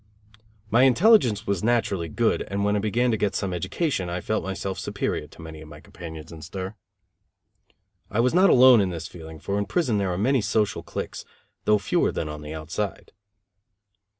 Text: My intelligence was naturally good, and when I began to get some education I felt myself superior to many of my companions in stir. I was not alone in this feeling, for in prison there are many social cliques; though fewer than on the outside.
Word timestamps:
My 0.71 0.81
intelligence 0.85 1.45
was 1.45 1.63
naturally 1.63 2.09
good, 2.09 2.41
and 2.47 2.65
when 2.65 2.75
I 2.75 2.79
began 2.79 3.11
to 3.11 3.17
get 3.17 3.35
some 3.35 3.53
education 3.53 4.09
I 4.09 4.19
felt 4.19 4.43
myself 4.43 4.79
superior 4.79 5.27
to 5.27 5.41
many 5.43 5.61
of 5.61 5.67
my 5.67 5.79
companions 5.79 6.31
in 6.31 6.41
stir. 6.41 6.73
I 8.09 8.19
was 8.19 8.33
not 8.33 8.49
alone 8.49 8.81
in 8.81 8.89
this 8.89 9.07
feeling, 9.07 9.37
for 9.37 9.59
in 9.59 9.67
prison 9.67 9.99
there 9.99 10.11
are 10.11 10.17
many 10.17 10.41
social 10.41 10.81
cliques; 10.81 11.23
though 11.65 11.77
fewer 11.77 12.11
than 12.11 12.29
on 12.29 12.41
the 12.41 12.51
outside. 12.55 13.11